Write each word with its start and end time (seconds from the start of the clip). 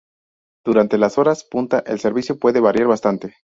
Durante 0.65 0.97
las 0.97 1.19
horas 1.19 1.43
punta 1.43 1.83
el 1.85 1.99
servicio 1.99 2.39
puede 2.39 2.59
variar 2.59 2.87
bastante. 2.87 3.35